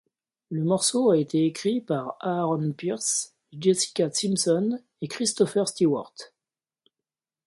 Le 0.49 0.63
morceau 0.63 1.11
a 1.11 1.17
été 1.19 1.45
écrit 1.45 1.79
par 1.79 2.17
Aaron 2.21 2.71
Pearce, 2.75 3.35
Jessica 3.51 4.09
Simpson 4.11 4.79
et 4.99 5.07
Christopher 5.07 5.67
Stewart. 5.67 6.15